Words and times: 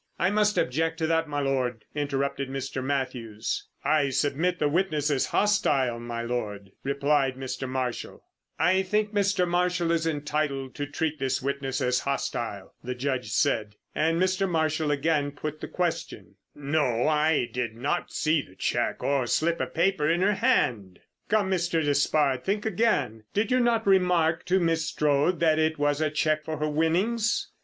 "I 0.17 0.31
must 0.31 0.57
object 0.57 0.97
to 0.97 1.05
that, 1.05 1.25
m' 1.25 1.31
Lord," 1.45 1.85
interrupted 1.93 2.49
Mr. 2.49 2.83
Mathews. 2.83 3.67
"I 3.83 4.09
submit 4.09 4.57
the 4.57 4.67
witness 4.67 5.11
is 5.11 5.27
hostile, 5.27 5.97
m' 5.97 6.27
Lord," 6.27 6.71
replied 6.83 7.35
Mr. 7.35 7.69
Marshall. 7.69 8.23
"I 8.57 8.81
think 8.81 9.13
Mr. 9.13 9.47
Marshall 9.47 9.91
is 9.91 10.07
entitled 10.07 10.73
to 10.73 10.87
treat 10.87 11.19
this 11.19 11.43
witness 11.43 11.81
as 11.81 11.99
hostile," 11.99 12.73
the 12.83 12.95
Judge 12.95 13.29
said. 13.31 13.75
And 13.93 14.19
Mr. 14.19 14.49
Marshall 14.49 14.89
again 14.89 15.33
put 15.33 15.61
the 15.61 15.67
question. 15.67 16.33
"No, 16.55 17.07
I 17.07 17.47
did 17.53 17.75
not 17.75 18.11
see 18.11 18.43
a 18.51 18.55
cheque 18.55 19.03
or 19.03 19.27
slip 19.27 19.59
of 19.61 19.75
paper 19.75 20.09
in 20.09 20.21
her 20.21 20.33
hand." 20.33 20.97
"Come, 21.29 21.51
Mr. 21.51 21.83
Despard, 21.83 22.43
think 22.43 22.65
again: 22.65 23.25
did 23.35 23.51
you 23.51 23.59
not 23.59 23.85
remark 23.85 24.45
to 24.45 24.59
Miss 24.59 24.83
Strode 24.83 25.39
that 25.41 25.59
it 25.59 25.77
was 25.77 26.01
a 26.01 26.09
cheque 26.09 26.43
for 26.43 26.57
her 26.57 26.69
winnings?" 26.71 27.49